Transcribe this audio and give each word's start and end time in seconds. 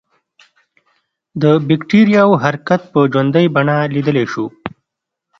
د 1.41 1.43
بکټریاوو 1.67 2.41
حرکت 2.43 2.81
په 2.93 2.99
ژوندۍ 3.13 3.45
بڼه 3.55 3.75
لیدلای 3.93 4.25
شو. 4.33 4.45